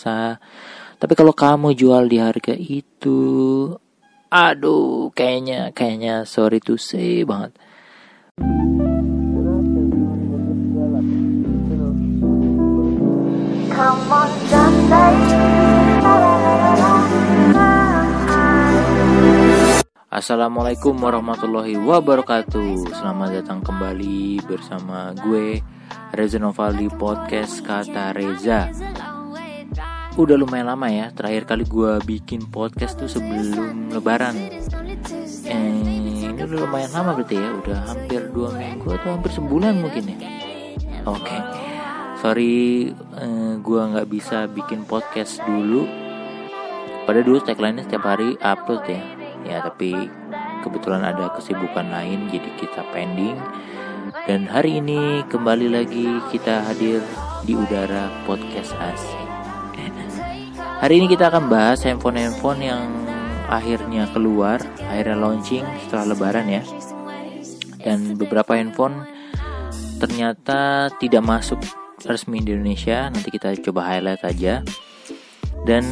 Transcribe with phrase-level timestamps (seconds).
[0.00, 0.40] biasa.
[1.00, 3.20] Tapi kalau kamu jual di harga itu,
[4.32, 7.52] aduh, kayaknya kayaknya sorry to say banget.
[13.70, 14.28] Come on,
[20.10, 25.62] Assalamualaikum warahmatullahi wabarakatuh Selamat datang kembali bersama gue
[26.12, 28.68] Reza Novaldi Podcast Kata Reza
[30.18, 34.34] Udah lumayan lama ya Terakhir kali gue bikin podcast tuh sebelum lebaran.
[35.46, 40.10] Eh, Ini udah lumayan lama berarti ya Udah hampir dua minggu atau hampir sebulan mungkin
[40.10, 40.18] ya?
[41.06, 41.22] Oke.
[41.22, 41.40] Okay.
[42.18, 42.90] Sorry
[43.22, 45.86] eh, gue gak bisa bikin podcast dulu.
[47.06, 49.02] Pada dulu tagline-nya setiap hari upload ya.
[49.46, 49.94] Ya tapi
[50.66, 53.38] kebetulan ada kesibukan lain jadi kita pending.
[54.26, 56.98] Dan hari ini kembali lagi kita hadir
[57.46, 59.29] di udara podcast asik
[60.80, 62.88] hari ini kita akan bahas handphone-handphone yang
[63.52, 66.62] akhirnya keluar akhirnya launching setelah lebaran ya
[67.84, 69.04] dan beberapa handphone
[70.00, 71.60] ternyata tidak masuk
[72.08, 74.64] resmi di Indonesia nanti kita coba highlight aja
[75.68, 75.84] dan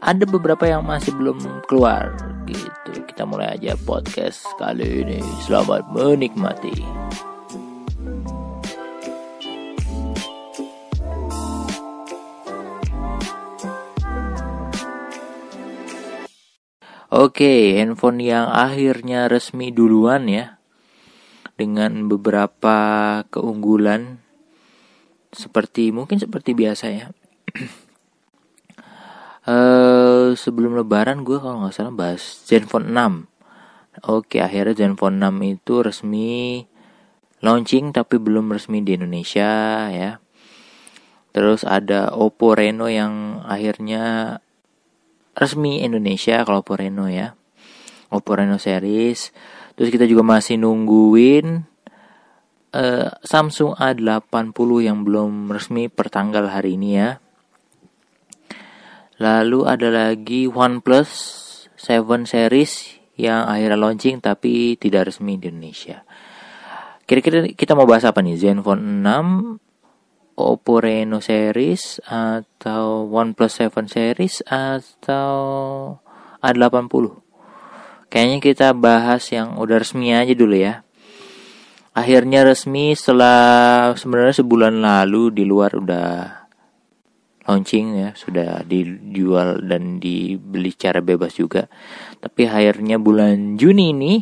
[0.00, 2.16] ada beberapa yang masih belum keluar
[2.48, 3.04] gitu.
[3.06, 5.20] Kita mulai aja podcast kali ini.
[5.44, 6.72] Selamat menikmati.
[17.10, 20.62] Oke, handphone yang akhirnya resmi duluan ya.
[21.58, 22.78] Dengan beberapa
[23.34, 24.22] keunggulan
[25.34, 27.10] seperti mungkin seperti biasa ya.
[29.42, 35.74] Uh, sebelum lebaran gue kalau nggak salah bahas Zenfone 6 Oke akhirnya Zenfone 6 itu
[35.82, 36.62] resmi
[37.42, 39.50] launching tapi belum resmi di Indonesia
[39.90, 40.22] ya
[41.30, 44.38] Terus ada Oppo Reno yang akhirnya
[45.36, 47.34] resmi Indonesia kalau Oppo Reno ya
[48.10, 49.30] Oppo Reno series
[49.78, 51.64] Terus kita juga masih nungguin
[52.76, 57.16] uh, Samsung A80 yang belum resmi per tanggal hari ini ya
[59.20, 61.10] Lalu ada lagi OnePlus
[61.76, 66.00] 7 series yang akhirnya launching tapi tidak resmi di Indonesia.
[67.04, 68.40] Kira-kira kita mau bahas apa nih?
[68.40, 69.60] Zenfone 6,
[70.40, 75.36] Oppo Reno series atau OnePlus 7 series atau
[76.40, 77.04] A80?
[78.10, 80.82] Kayaknya kita bahas yang udah resmi aja dulu ya.
[81.92, 86.40] Akhirnya resmi setelah sebenarnya sebulan lalu di luar udah
[87.50, 91.66] launching ya sudah dijual dan dibeli secara bebas juga
[92.22, 94.14] tapi akhirnya bulan Juni ini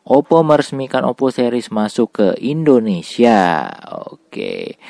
[0.00, 4.80] Oppo meresmikan Oppo series masuk ke Indonesia oke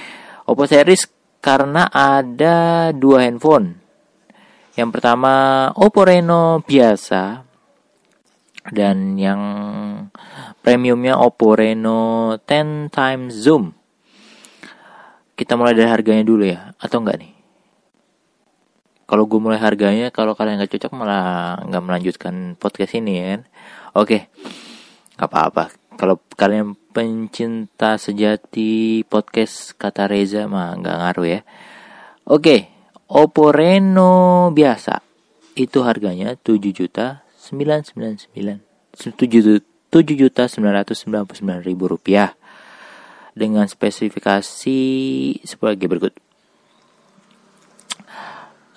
[0.51, 1.07] Oppo series
[1.39, 3.79] karena ada dua handphone.
[4.75, 5.31] Yang pertama
[5.79, 7.47] Oppo Reno biasa
[8.75, 9.43] dan yang
[10.59, 13.71] premiumnya Oppo Reno 10 times zoom.
[15.39, 17.33] Kita mulai dari harganya dulu ya atau enggak nih?
[19.07, 23.39] Kalau gue mulai harganya kalau kalian nggak cocok malah nggak melanjutkan podcast ini ya
[23.95, 24.19] oke
[25.19, 31.41] nggak apa-apa kalau kalian pencinta sejati podcast kata Reza mah nggak ngaruh ya.
[32.25, 32.73] Oke
[33.05, 35.05] Oppo Reno biasa.
[35.53, 39.13] Itu harganya 7 juta 999 7
[40.17, 42.33] juta 999 ribu rupiah.
[43.37, 44.81] Dengan spesifikasi
[45.45, 46.17] sebagai berikut.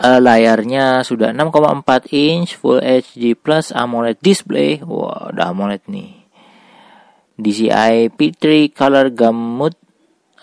[0.04, 4.84] Uh, layarnya sudah 6,4 inch Full HD Plus AMOLED display.
[4.84, 6.23] Wah, wow, udah AMOLED nih.
[7.38, 9.74] DCI P3 Color Gamut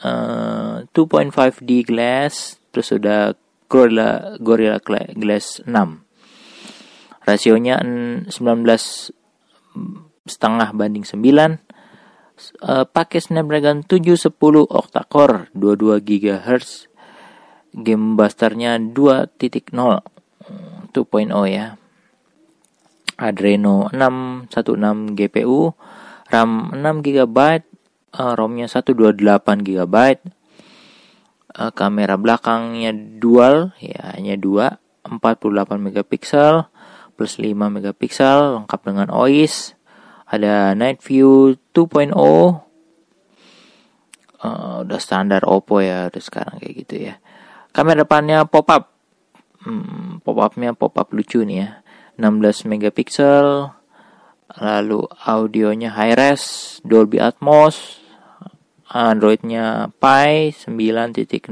[0.02, 3.34] uh, 2.5D glass terus sudah
[3.70, 4.82] Gorilla Gorilla
[5.14, 5.70] Glass 6.
[7.22, 8.30] Rasionya 19
[10.26, 11.14] setengah banding 9
[12.66, 14.34] uh, pakai Snapdragon 710
[14.66, 16.90] octa-core 22 GHz
[17.70, 19.70] game busternya 2.0
[20.90, 21.78] 2.0 ya.
[23.20, 25.76] Adreno 616 GPU
[26.30, 27.38] RAM 6 GB
[28.16, 29.18] uh, ROM-nya 128
[29.66, 29.94] GB
[31.58, 36.70] uh, kamera belakangnya dual ya hanya 2 48 megapiksel
[37.18, 39.74] plus 5 megapiksel lengkap dengan OIS
[40.30, 42.56] ada night view 2.0 uh,
[44.86, 47.18] udah standar Oppo ya udah sekarang kayak gitu ya
[47.70, 48.90] Kamera depannya pop up.
[49.62, 51.68] Hmm, pop upnya pop up lucu nih ya.
[52.18, 53.70] 16 megapiksel.
[54.58, 56.42] Lalu audionya high res,
[56.82, 58.02] Dolby Atmos.
[58.90, 61.46] Androidnya Pi 9.0.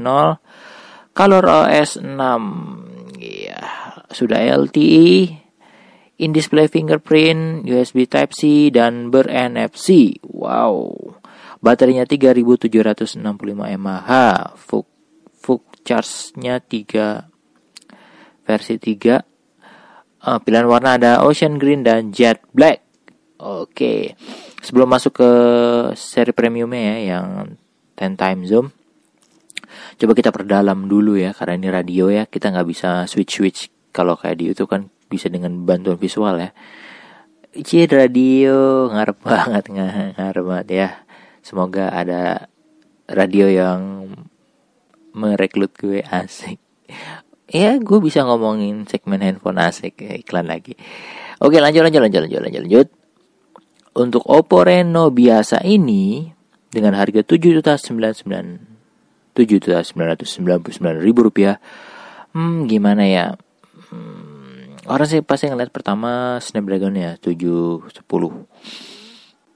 [1.15, 3.63] Color OS 6 ya
[4.11, 5.39] sudah LTE
[6.19, 10.19] in display fingerprint, USB Type C dan ber NFC.
[10.19, 11.15] Wow.
[11.63, 13.19] Baterainya 3765
[13.79, 14.07] mAh.
[14.59, 14.87] Fuk
[15.39, 19.23] Fuk charge-nya 3 versi 3.
[20.19, 22.88] Uh, eh, pilihan warna ada Ocean Green dan Jet Black.
[23.39, 24.19] Oke.
[24.59, 25.31] Sebelum masuk ke
[25.95, 27.55] seri premiumnya ya yang
[27.95, 28.67] 10 time zoom.
[29.95, 32.27] Coba kita perdalam dulu ya karena ini radio ya.
[32.27, 33.59] Kita nggak bisa switch switch
[33.95, 36.51] kalau kayak di YouTube kan bisa dengan bantuan visual ya.
[37.63, 38.91] Cie radio.
[38.91, 39.63] Ngarep banget
[40.19, 40.89] ngarep banget ya.
[41.39, 42.51] Semoga ada
[43.07, 44.11] radio yang
[45.15, 46.59] merekrut gue asik.
[47.49, 50.75] Ya gue bisa ngomongin segmen handphone asik iklan lagi.
[51.39, 52.98] Oke lanjut lanjut lanjut lanjut lanjut lanjut
[53.97, 56.29] untuk Oppo Reno biasa ini
[56.69, 58.45] dengan harga tujuh juta sembilan sembilan
[59.33, 61.55] tujuh juta sembilan ratus sembilan puluh sembilan ribu rupiah
[62.37, 63.33] hmm gimana ya?
[63.89, 67.89] Hmm, orang sih pasti ngeliat pertama Snapdragon ya 710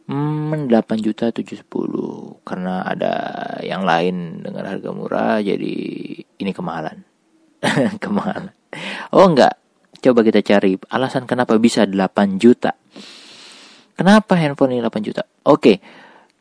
[0.10, 3.14] hmm, 8 juta 710 karena ada
[3.62, 5.76] yang lain dengan harga murah jadi
[6.18, 7.06] ini kemahalan.
[8.04, 8.52] Kemahalan.
[9.16, 9.56] Oh enggak.
[10.04, 12.76] Coba kita cari alasan kenapa bisa 8 juta
[13.94, 15.24] kenapa handphone ini 8 juta?
[15.46, 15.80] Oke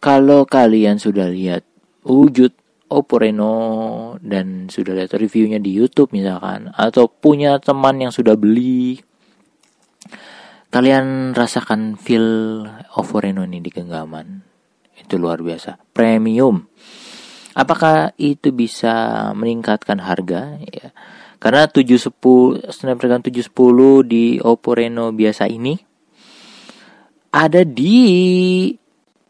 [0.02, 1.62] kalau kalian sudah lihat
[2.02, 2.50] wujud
[2.93, 3.54] Oppo Reno
[4.20, 9.00] dan sudah lihat reviewnya di YouTube misalkan atau punya teman yang sudah beli
[10.69, 14.52] kalian rasakan feel Oppo Reno ini di genggaman
[14.98, 15.81] itu luar biasa.
[15.93, 16.69] Premium.
[17.52, 20.56] Apakah itu bisa meningkatkan harga?
[20.64, 20.96] Ya.
[21.37, 25.92] Karena 710 Snapdragon 710 di Oppo Reno biasa ini
[27.32, 27.96] ada di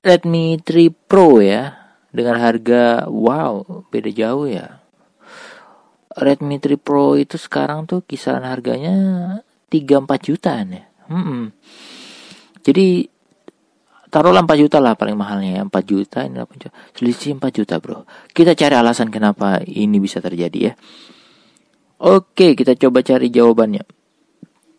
[0.02, 1.70] Redmi 3 Pro ya
[2.10, 4.82] dengan harga wow beda jauh ya.
[6.12, 8.93] Redmi 3 Pro itu sekarang tuh kisaran harganya
[9.70, 10.84] 3-4 jutaan ya.
[11.02, 11.52] Hmm.
[12.62, 13.04] jadi
[14.08, 16.75] taruhlah 4 juta lah paling mahalnya ya 4 juta ini 8 juta.
[16.93, 18.04] Selisih 4 juta bro.
[18.31, 20.75] Kita cari alasan kenapa ini bisa terjadi ya.
[22.02, 23.84] Oke kita coba cari jawabannya.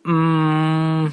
[0.04, 1.08] Hmm,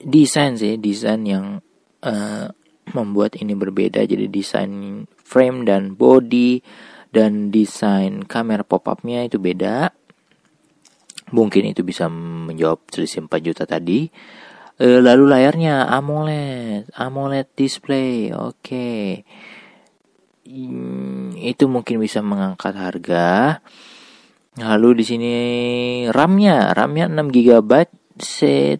[0.00, 1.60] desain sih desain yang
[2.04, 2.48] uh,
[2.92, 4.02] membuat ini berbeda.
[4.02, 6.60] Jadi desain frame dan body
[7.10, 9.94] dan desain kamera pop-upnya itu beda.
[11.30, 14.10] Mungkin itu bisa menjawab selisih 4 juta tadi.
[14.80, 18.58] E, lalu layarnya AMOLED AMOLED display oke.
[18.58, 19.22] Okay.
[20.50, 23.62] hmm, itu mungkin bisa mengangkat harga.
[24.58, 25.34] Lalu di sini
[26.10, 27.70] RAM-nya RAM-nya 6 GB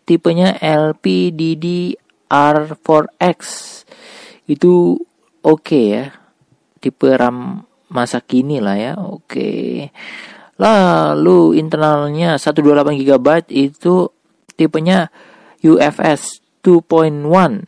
[0.04, 3.40] tipenya LPDDR4X
[4.50, 4.98] itu
[5.40, 6.12] oke okay ya.
[6.80, 9.26] Tipe RAM masa kini lah ya oke.
[9.26, 9.90] Okay.
[10.60, 14.12] lalu internalnya 128 GB itu
[14.60, 15.08] tipenya
[15.64, 17.64] UFS 2.1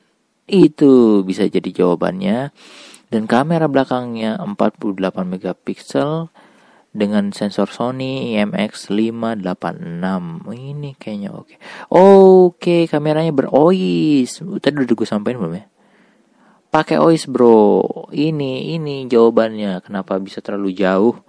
[0.52, 2.52] itu bisa jadi jawabannya.
[3.12, 6.32] Dan kamera belakangnya 48 megapiksel
[6.92, 10.04] dengan sensor Sony IMX586
[10.52, 11.48] ini kayaknya oke.
[11.48, 11.58] Okay.
[11.88, 14.28] oke okay, kameranya berois
[14.60, 15.64] tadi udah gue sampaikan belum ya?
[16.72, 17.84] Pakai OIS bro.
[18.12, 19.84] Ini ini jawabannya.
[19.84, 21.20] Kenapa bisa terlalu jauh?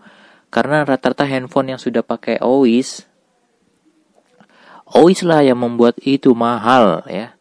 [0.48, 3.04] Karena rata-rata handphone yang sudah pakai OIS
[4.94, 7.34] OIS lah yang membuat itu mahal ya.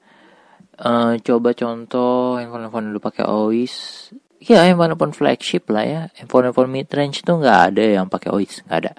[0.83, 4.09] Uh, coba contoh handphone-handphone dulu pakai OIS
[4.43, 6.03] ya handphone-handphone flagship lah ya.
[6.19, 8.93] Handphone-handphone mid range tuh nggak ada yang pakai OIS nggak ada.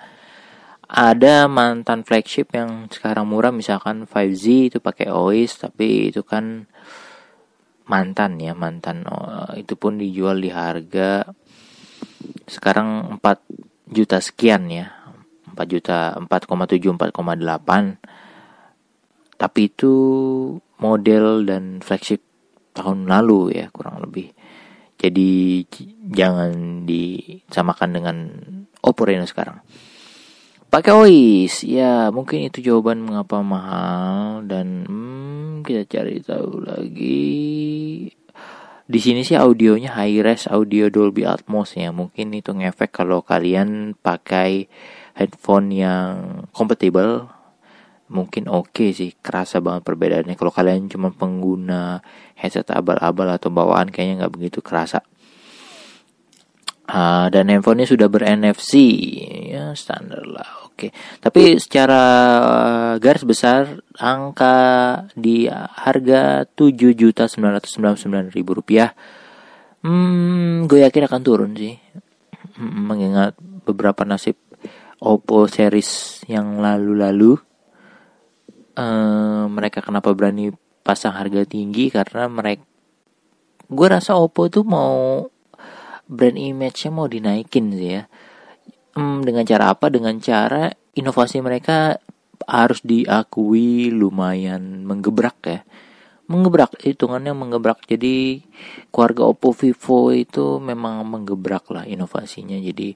[0.94, 6.70] Ada mantan flagship yang sekarang murah misalkan 5Z itu pakai OIS tapi itu kan
[7.84, 11.28] mantan ya mantan oh, itu pun dijual di harga
[12.48, 14.88] sekarang 4 juta sekian ya.
[15.54, 17.14] 4 juta 4,7 4,8
[19.38, 19.94] tapi itu
[20.82, 22.22] model dan flagship
[22.74, 24.34] tahun lalu ya kurang lebih
[25.04, 25.68] jadi
[26.16, 28.18] jangan disamakan dengan
[28.80, 29.60] Oppo Reno sekarang.
[30.72, 31.68] Pakai OIS.
[31.68, 37.36] Ya mungkin itu jawaban mengapa mahal dan hmm, kita cari tahu lagi.
[38.84, 41.92] Di sini sih audionya high res audio Dolby Atmos ya.
[41.92, 44.72] Mungkin itu ngefek kalau kalian pakai
[45.20, 47.28] headphone yang compatible
[48.14, 50.38] mungkin oke okay sih kerasa banget perbedaannya.
[50.38, 52.00] Kalau kalian cuma pengguna
[52.38, 55.02] headset abal-abal atau bawaan kayaknya nggak begitu kerasa.
[56.84, 58.76] Uh, dan handphonenya sudah ber NFC
[59.56, 60.90] ya standar lah Oke,
[61.22, 62.02] tapi secara
[62.98, 64.58] garis besar angka
[65.14, 68.90] di harga tujuh juta sembilan ratus sembilan ribu rupiah,
[69.86, 71.78] hmm, gue yakin akan turun sih.
[72.58, 74.38] mengingat beberapa nasib
[74.98, 77.38] Oppo series yang lalu-lalu
[78.78, 80.54] uh, mereka kenapa berani
[80.84, 82.64] pasang harga tinggi karena mereka
[83.74, 85.26] gue rasa Oppo tuh mau
[86.06, 88.04] brand image-nya mau dinaikin sih ya.
[88.94, 89.90] Hmm, dengan cara apa?
[89.90, 91.98] Dengan cara inovasi mereka
[92.46, 95.60] harus diakui lumayan menggebrak ya.
[96.30, 97.82] Menggebrak hitungannya menggebrak.
[97.90, 98.46] Jadi
[98.94, 102.60] keluarga Oppo Vivo itu memang menggebrak lah inovasinya.
[102.62, 102.94] Jadi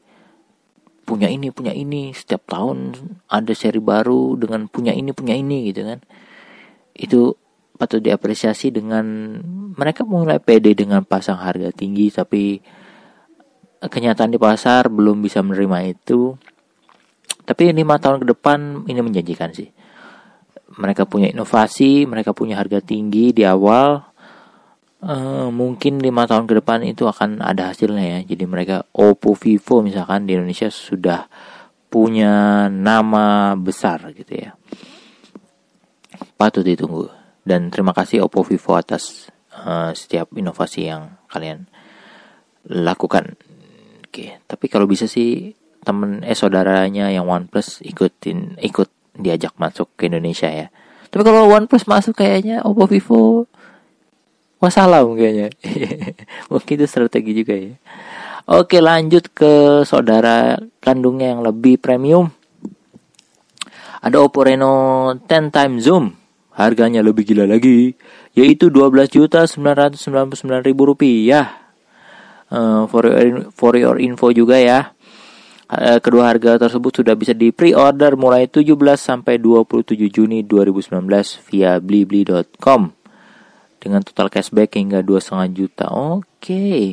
[1.07, 2.11] punya ini punya ini.
[2.11, 2.91] Setiap tahun
[3.31, 6.03] ada seri baru dengan punya ini punya ini gitu kan.
[6.91, 7.39] Itu
[7.79, 9.39] patut diapresiasi dengan
[9.79, 12.59] mereka mulai pede dengan pasang harga tinggi tapi
[13.79, 16.35] kenyataan di pasar belum bisa menerima itu.
[17.47, 19.71] Tapi lima tahun ke depan ini menjanjikan sih.
[20.75, 24.03] Mereka punya inovasi mereka punya harga tinggi di awal
[25.03, 28.19] uh, mungkin lima tahun ke depan itu akan ada hasilnya ya.
[28.25, 31.29] Jadi mereka Oppo, Vivo misalkan di Indonesia sudah
[31.87, 34.51] punya nama besar gitu ya.
[36.37, 37.09] Patut ditunggu.
[37.47, 41.69] Dan terima kasih Oppo, Vivo atas uh, setiap inovasi yang kalian
[42.67, 43.39] lakukan.
[44.07, 45.55] Oke, tapi kalau bisa sih
[45.87, 50.67] temen eh saudaranya yang OnePlus ikutin ikut diajak masuk ke Indonesia ya.
[51.07, 53.47] Tapi kalau OnePlus masuk kayaknya Oppo Vivo
[54.57, 55.53] Wassalam kayaknya.
[56.51, 57.77] Mungkin itu strategi juga ya.
[58.47, 62.31] Oke lanjut ke saudara kandungnya yang lebih premium.
[64.01, 66.15] Ada Oppo Reno 10 time zoom.
[66.57, 67.93] Harganya lebih gila lagi.
[68.33, 71.69] Yaitu 12 juta 999 ribu rupiah.
[72.47, 74.95] Uh, for, your, for your info juga ya.
[75.67, 81.03] Uh, kedua harga tersebut sudah bisa di pre-order mulai 17 sampai 27 Juni 2019
[81.51, 82.96] via blibli.com
[83.87, 85.85] dengan total cashback hingga dua setengah juta.
[85.87, 86.27] Oke.
[86.43, 86.83] Okay.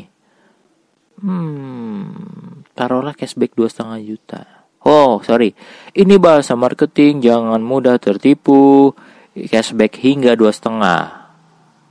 [1.19, 4.41] Hmm, taruhlah cashback dua setengah juta.
[4.85, 5.57] Oh, sorry.
[5.97, 8.95] Ini bahasa marketing, jangan mudah tertipu.
[9.35, 11.27] Cashback hingga dua setengah.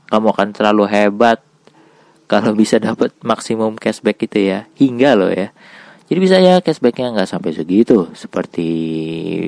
[0.08, 1.42] Kamu akan terlalu hebat
[2.30, 4.70] kalau bisa dapat maksimum cashback itu ya.
[4.78, 5.52] Hingga loh ya.
[6.08, 8.68] Jadi bisa ya cashbacknya nggak sampai segitu seperti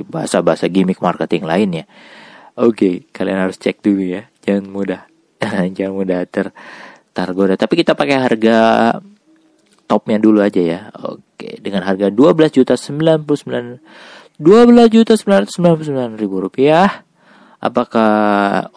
[0.09, 1.85] bahasa-bahasa gimmick marketing lainnya.
[2.55, 4.31] Oke, okay, kalian harus cek dulu ya.
[4.41, 5.14] Jangan mudah.
[5.77, 6.51] jangan mudah ter
[7.15, 8.57] tergoda tapi kita pakai harga
[9.85, 10.79] topnya dulu aja ya.
[11.05, 13.79] Oke dengan harga 12 juta 99
[14.41, 17.05] 12 juta 999 ribu rupiah.
[17.65, 18.11] Apakah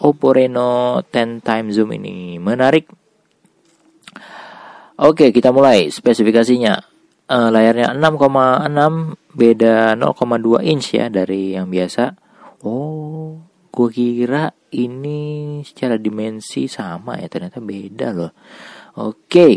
[0.01, 2.89] Oppo Reno 10 time zoom ini menarik?
[4.99, 6.97] Oke kita mulai spesifikasinya.
[7.29, 12.17] Uh, layarnya 6,6 beda 0,2 inch ya dari yang biasa.
[12.65, 18.33] Oh gue kira ini secara dimensi sama ya ternyata beda loh
[19.01, 19.53] oke okay.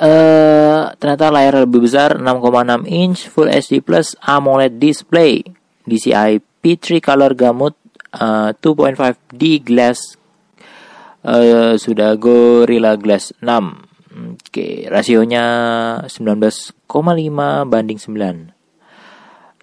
[0.00, 5.44] uh, eh, ternyata layar lebih besar 6,6 inch Full HD Plus AMOLED display
[5.84, 7.76] DCI P3 color gamut
[8.16, 10.16] uh, 2.5D glass
[11.24, 14.88] uh, sudah Gorilla Glass 6 oke okay.
[14.88, 15.44] rasionya
[16.08, 16.86] 19,5
[17.68, 18.54] banding 9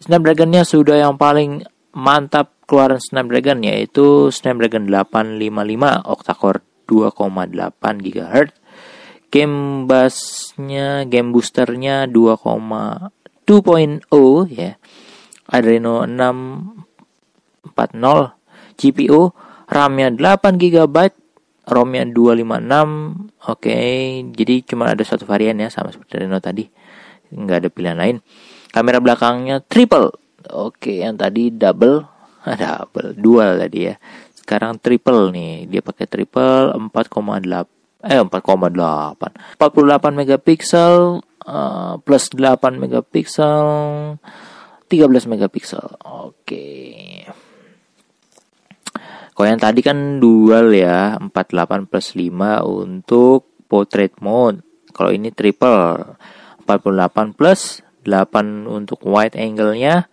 [0.02, 1.62] Snapdragonnya sudah yang paling
[1.94, 7.52] mantap keluaran Snapdragon yaitu Snapdragon 855 octa-core 2,8
[8.00, 8.56] GHz.
[9.28, 14.08] Game busnya, game boosternya 2,2.0
[14.48, 14.80] ya.
[15.52, 18.40] Adreno 640
[18.80, 19.36] GPU,
[19.68, 20.96] RAM-nya 8 GB,
[21.68, 23.44] ROM-nya 256.
[23.48, 26.68] Oke, okay, jadi cuma ada satu varian ya sama seperti Reno tadi.
[27.32, 28.20] Nggak ada pilihan lain.
[28.72, 30.12] Kamera belakangnya triple.
[30.52, 32.11] Oke, okay, yang tadi double
[32.52, 33.96] ada double dual tadi ya.
[34.34, 35.70] Sekarang triple nih.
[35.70, 43.62] Dia pakai triple 4,8 eh 4,8 48 megapiksel uh, plus 8 megapiksel
[44.90, 45.86] 13 megapiksel.
[46.04, 46.36] Oke.
[46.44, 47.00] Okay.
[49.32, 54.62] kalau yang tadi kan dual ya 48 plus 5 untuk portrait mode.
[54.92, 56.20] Kalau ini triple
[56.68, 60.12] 48 plus 8 untuk wide angle-nya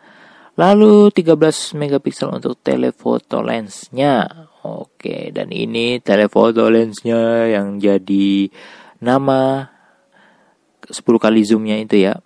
[0.58, 4.26] Lalu 13 megapiksel untuk telefoto lensnya.
[4.66, 8.50] Oke, dan ini telefoto lensnya yang jadi
[8.98, 9.70] nama
[10.82, 12.18] 10 kali zoomnya itu ya.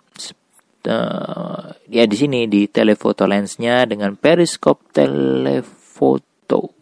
[0.83, 6.75] Uh, ya di sini di telefoto lensnya dengan periskop telefoto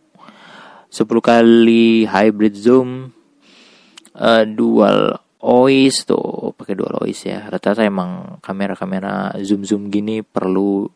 [0.90, 3.14] 10 kali hybrid zoom
[4.18, 10.90] uh, dual OIS tuh pakai dual OIS ya rata-rata emang kamera-kamera zoom zoom gini perlu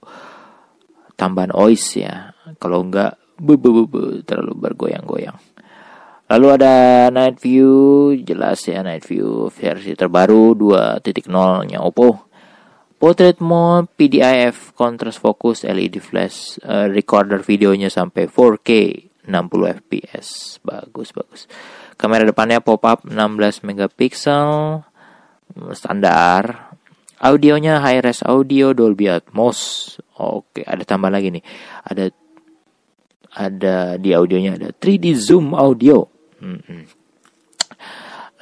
[1.16, 2.36] tambahan ois ya.
[2.60, 5.36] Kalau enggak bu, bu, bu, bu, terlalu bergoyang-goyang.
[6.26, 6.74] Lalu ada
[7.14, 12.26] Night View, jelas ya Night View versi terbaru 2.0-nya Oppo.
[12.96, 18.70] Portrait mode, PDIF, contrast focus, LED flash, uh, recorder videonya sampai 4K,
[19.30, 20.58] 60 fps.
[20.66, 21.46] Bagus, bagus.
[22.00, 24.82] Kamera depannya pop-up 16 megapiksel,
[25.78, 26.65] standar.
[27.26, 29.98] Audionya high res audio Dolby Atmos.
[30.22, 31.42] Oke, ada tambah lagi nih.
[31.82, 32.14] Ada
[33.36, 36.06] ada di audionya ada 3D zoom audio.
[36.38, 36.86] Hmm.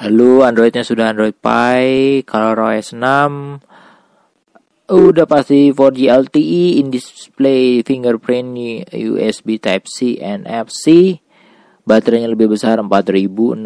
[0.03, 9.63] Lalu Androidnya sudah Android Pie, ColorOS 6, udah pasti 4G LTE in display fingerprint USB
[9.63, 11.15] Type C NFC
[11.83, 13.59] baterainya lebih besar 4065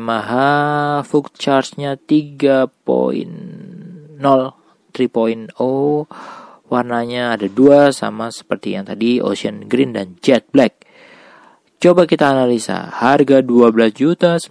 [0.00, 0.32] mAh
[1.04, 2.68] full charge-nya 3.0
[4.18, 5.54] 3.0
[6.68, 10.84] warnanya ada dua sama seperti yang tadi Ocean Green dan Jet Black
[11.78, 14.50] coba kita analisa harga 12.999.000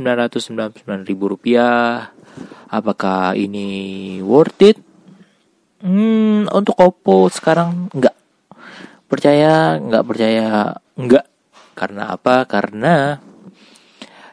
[1.19, 2.09] rupiah
[2.71, 4.87] apakah ini worth it
[5.77, 8.17] Hmm, untuk Oppo sekarang enggak.
[9.05, 11.25] Percaya, enggak percaya, enggak.
[11.77, 12.49] Karena apa?
[12.49, 13.21] Karena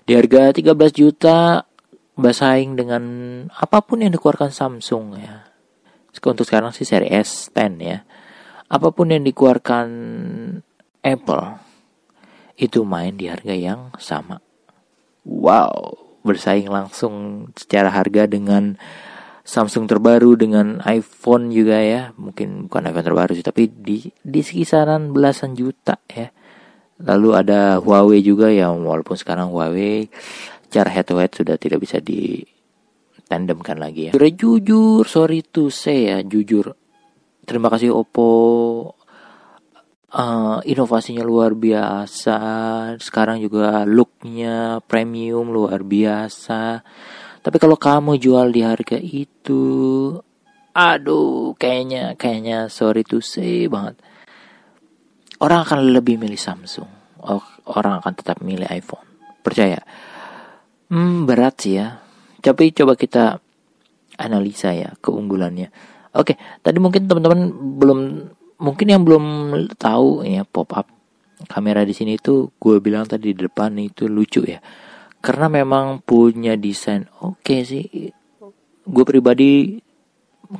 [0.08, 1.68] di harga 13 juta
[2.14, 3.02] bersaing dengan
[3.50, 5.50] apa pun yang dikeluarkan Samsung ya.
[6.14, 8.06] Untuk sekarang sih seri S10 ya.
[8.70, 9.88] Apa pun yang dikeluarkan
[11.04, 11.44] Apple
[12.54, 14.38] itu main di harga yang sama.
[15.26, 18.78] Wow, bersaing langsung secara harga dengan
[19.44, 25.12] Samsung terbaru dengan iPhone juga ya mungkin bukan iPhone terbaru sih tapi di di kisaran
[25.12, 26.32] belasan juta ya
[27.04, 30.08] lalu ada Huawei juga ya walaupun sekarang Huawei
[30.74, 32.42] cara head to head sudah tidak bisa di
[33.30, 36.74] tandemkan lagi ya jujur, jujur sorry to say ya jujur
[37.46, 38.30] terima kasih Oppo
[40.10, 42.38] uh, inovasinya luar biasa
[42.98, 46.82] sekarang juga looknya premium luar biasa
[47.44, 49.60] tapi kalau kamu jual di harga itu,
[50.72, 54.00] aduh, kayaknya kayaknya sorry to say banget.
[55.44, 56.88] Orang akan lebih milih Samsung.
[57.68, 59.04] Orang akan tetap milih iPhone.
[59.44, 59.76] Percaya.
[60.92, 62.02] Hmm, berat sih ya.
[62.44, 63.40] Tapi coba kita
[64.20, 65.72] analisa ya keunggulannya.
[66.14, 67.40] Oke, tadi mungkin teman-teman
[67.80, 68.00] belum
[68.60, 69.24] mungkin yang belum
[69.74, 70.86] tahu ya pop up
[71.50, 74.62] kamera di sini tuh gue bilang tadi di depan itu lucu ya
[75.18, 77.84] karena memang punya desain oke okay sih
[78.84, 79.80] gue pribadi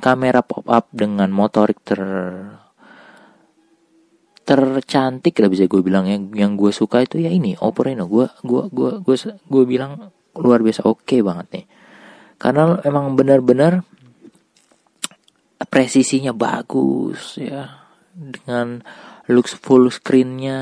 [0.01, 2.01] kamera pop up dengan motorik ter
[4.45, 8.29] tercantik lah bisa gue bilang yang yang gue suka itu ya ini Oppo Reno gue
[8.45, 11.65] gue gue gue gue bilang luar biasa oke okay banget nih.
[12.37, 13.81] Karena emang benar-benar
[15.65, 18.85] presisinya bagus ya dengan
[19.25, 20.61] looks full screennya.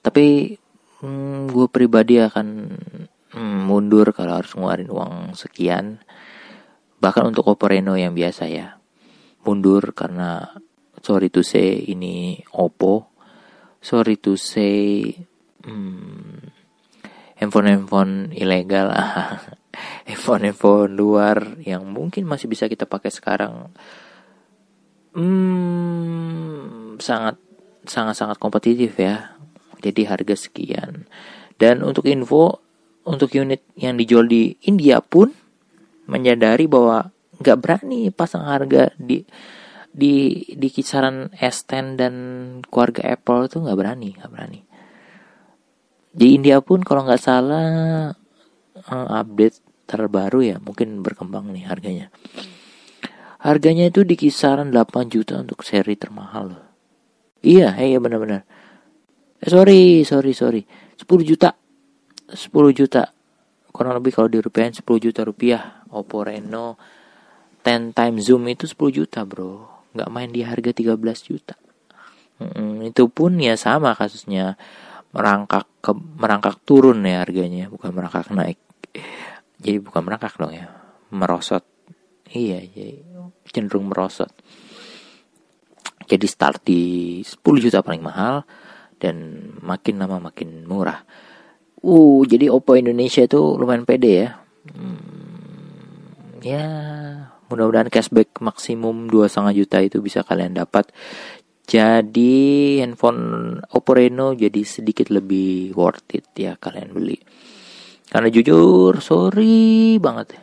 [0.00, 0.56] Tapi
[1.04, 2.46] hmm, gue pribadi akan
[3.36, 6.00] hmm, mundur kalau harus ngeluarin uang sekian.
[7.04, 8.80] Bahkan untuk Oppo Reno yang biasa ya
[9.44, 10.56] mundur karena
[11.04, 13.12] sorry to say ini Oppo.
[13.84, 15.12] Sorry to say
[15.60, 16.40] hmm,
[17.36, 18.88] handphone handphone ilegal.
[20.08, 23.74] Handphone handphone luar yang mungkin masih bisa kita pakai sekarang.
[25.12, 27.36] Hmm, sangat
[27.84, 29.36] sangat sangat kompetitif ya.
[29.84, 31.04] Jadi harga sekian.
[31.58, 32.62] Dan untuk info,
[33.04, 35.34] untuk unit yang dijual di India pun
[36.08, 37.10] menyadari bahwa
[37.42, 39.26] nggak berani pasang harga di
[39.94, 42.14] di di kisaran S10 dan
[42.66, 44.60] keluarga Apple itu nggak berani, nggak berani.
[46.10, 48.10] Di India pun kalau nggak salah
[48.74, 52.10] eh, update terbaru ya mungkin berkembang nih harganya.
[53.38, 56.64] Harganya itu di kisaran 8 juta untuk seri termahal loh.
[57.44, 58.42] Iya, iya benar-benar.
[59.38, 60.62] Eh, sorry, sorry, sorry.
[60.96, 61.52] 10 juta.
[62.32, 63.12] 10 juta.
[63.68, 65.84] Kurang lebih kalau dirupiahin 10 juta rupiah.
[65.92, 66.80] Oppo Reno
[67.62, 69.73] 10 time zoom itu 10 juta, Bro.
[69.94, 71.54] Nggak main di harga 13 juta.
[72.42, 74.58] Hmm, itu pun ya sama kasusnya
[75.14, 78.58] merangkak ke merangkak turun ya harganya, bukan merangkak naik.
[79.62, 80.66] Jadi bukan merangkak dong ya,
[81.14, 81.62] merosot.
[82.34, 83.06] Iya, jadi
[83.54, 84.34] cenderung merosot.
[86.04, 86.82] Jadi start di
[87.22, 88.42] 10 juta paling mahal,
[88.98, 89.16] dan
[89.62, 91.06] makin lama makin murah.
[91.84, 94.28] Uh, jadi Oppo Indonesia itu lumayan pede ya.
[94.72, 96.66] Hmm, ya,
[97.48, 100.90] mudah-mudahan cashback maksimum dua setengah juta itu bisa kalian dapat.
[101.64, 107.16] Jadi handphone Oppo Reno jadi sedikit lebih worth it ya kalian beli.
[108.04, 110.42] Karena jujur, sorry banget ya.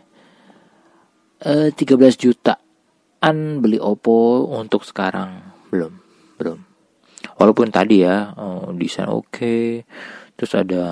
[1.41, 5.41] Uh, 13 jutaan beli Oppo untuk sekarang
[5.73, 5.93] belum,
[6.37, 6.71] belum
[7.37, 9.65] walaupun tadi ya oh, desain oke okay,
[10.37, 10.83] terus ada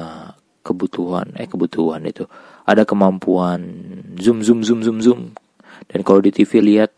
[0.61, 2.25] kebutuhan eh kebutuhan itu
[2.65, 3.61] ada kemampuan
[4.17, 5.21] zoom zoom zoom zoom zoom
[5.87, 6.91] dan kalau di TV lihat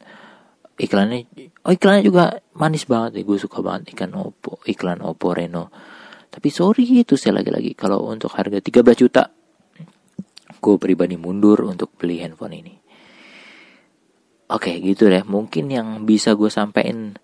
[0.81, 1.29] iklannya
[1.67, 3.23] oh iklannya juga manis banget nih.
[3.27, 5.69] Gue suka banget ikan Oppo iklan Oppo Reno.
[6.31, 7.75] Tapi sorry itu saya lagi-lagi.
[7.75, 9.27] Kalau untuk harga 13 juta
[10.61, 12.73] gue pribadi mundur untuk beli handphone ini.
[14.51, 15.23] Oke gitu deh.
[15.25, 17.17] Mungkin yang bisa gue sampaikan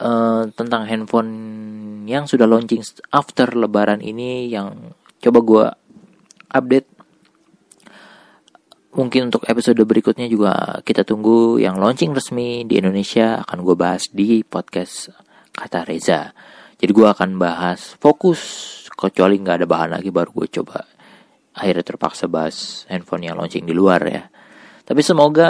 [0.00, 1.32] uh, tentang handphone
[2.04, 5.66] yang sudah launching after lebaran ini yang coba gue
[6.52, 6.88] update
[8.94, 14.06] mungkin untuk episode berikutnya juga kita tunggu yang launching resmi di Indonesia akan gue bahas
[14.10, 15.10] di podcast
[15.50, 16.30] kata Reza
[16.78, 18.40] jadi gue akan bahas fokus
[18.94, 20.86] kecuali nggak ada bahan lagi baru gue coba
[21.54, 24.30] akhirnya terpaksa bahas handphone yang launching di luar ya
[24.84, 25.48] tapi semoga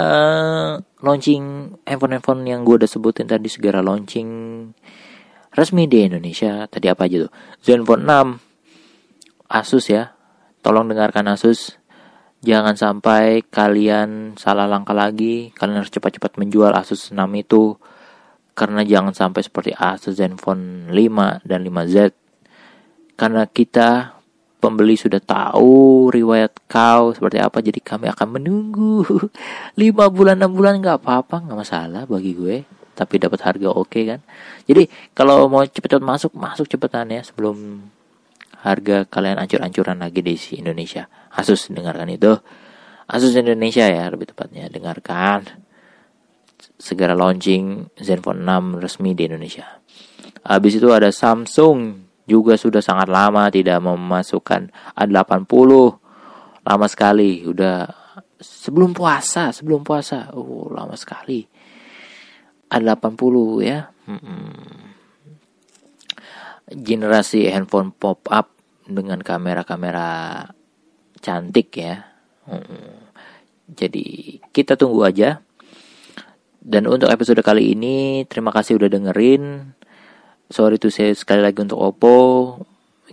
[1.03, 4.27] launching handphone-handphone yang gue udah sebutin tadi segera launching
[5.51, 6.63] resmi di Indonesia.
[6.71, 7.31] Tadi apa aja tuh?
[7.59, 10.15] Zenfone 6 Asus ya.
[10.63, 11.75] Tolong dengarkan Asus.
[12.45, 15.49] Jangan sampai kalian salah langkah lagi.
[15.57, 17.73] Kalian harus cepat-cepat menjual Asus 6 itu.
[18.53, 22.13] Karena jangan sampai seperti Asus Zenfone 5 dan 5Z.
[23.17, 24.15] Karena kita
[24.61, 29.05] pembeli sudah tahu riwayat kau seperti apa jadi kami akan menunggu
[29.81, 32.65] lima bulan enam bulan nggak apa-apa nggak masalah bagi gue
[32.97, 34.25] tapi dapat harga oke okay kan
[34.65, 37.85] jadi kalau mau cepet-cepet masuk masuk cepetan ya sebelum
[38.65, 41.05] harga kalian ancur-ancuran lagi di Indonesia.
[41.29, 42.33] Asus dengarkan itu.
[43.05, 44.65] Asus Indonesia ya lebih tepatnya.
[44.65, 45.45] Dengarkan
[46.81, 49.77] segera launching Zenfone 6 resmi di Indonesia.
[50.41, 55.69] Habis itu ada Samsung juga sudah sangat lama tidak memasukkan A80
[56.65, 57.85] lama sekali udah
[58.41, 60.33] sebelum puasa sebelum puasa.
[60.33, 61.45] Oh lama sekali.
[62.73, 63.93] A80 ya.
[64.09, 64.93] Hmm.
[66.65, 68.54] generasi handphone pop up
[68.85, 70.45] dengan kamera-kamera
[71.21, 72.05] cantik ya.
[73.65, 75.41] Jadi kita tunggu aja.
[76.65, 79.73] Dan untuk episode kali ini terima kasih udah dengerin.
[80.49, 82.17] Sorry to say sekali lagi untuk Oppo.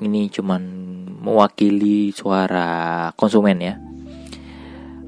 [0.00, 0.62] Ini cuman
[1.20, 3.74] mewakili suara konsumen ya.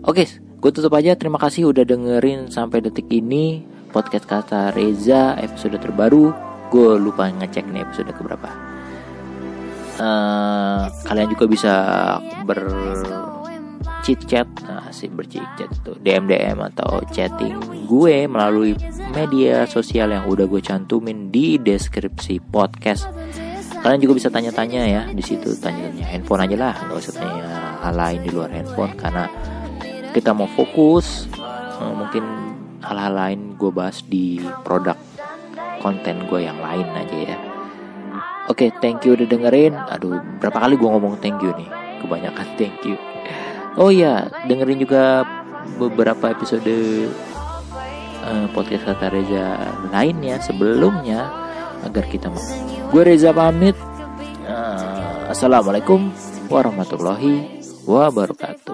[0.05, 0.29] Oke
[0.65, 1.13] gue tutup aja.
[1.17, 6.33] Terima kasih udah dengerin sampai detik ini podcast kata Reza episode terbaru.
[6.73, 8.74] Gue lupa ngecek nih episode keberapa
[9.99, 11.75] uh, kalian juga bisa
[12.45, 12.61] ber
[14.05, 17.57] chat nah, sih berchit chat itu DM DM atau chatting
[17.89, 18.77] gue melalui
[19.17, 23.09] media sosial yang udah gue cantumin di deskripsi podcast.
[23.85, 26.75] Kalian juga bisa tanya-tanya ya di situ tanya-tanya handphone aja lah.
[26.89, 27.49] Nggak usah tanya
[27.85, 29.25] hal lain di luar handphone karena
[30.17, 31.29] kita mau fokus
[31.81, 32.25] eh, mungkin
[32.81, 34.97] hal-hal lain gue bahas di produk
[35.85, 37.54] konten gue yang lain aja ya
[38.45, 39.73] Oke, okay, thank you udah dengerin.
[39.73, 41.69] Aduh, berapa kali gue ngomong thank you nih?
[42.05, 43.01] Kebanyakan thank you.
[43.81, 45.25] Oh iya, dengerin juga
[45.81, 46.77] beberapa episode
[48.21, 49.47] uh, podcast kata Reza
[49.91, 51.33] lainnya sebelumnya
[51.83, 52.29] agar kita
[52.93, 53.77] gue Reza pamit.
[54.45, 56.13] Uh, Assalamualaikum
[56.53, 58.74] warahmatullahi wabarakatuh.